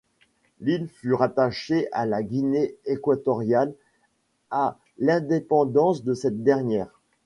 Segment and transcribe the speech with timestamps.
[0.61, 3.75] L'île fut rattachée à la Guinée équatoriale
[4.49, 6.99] à l'indépendance de cette dernière.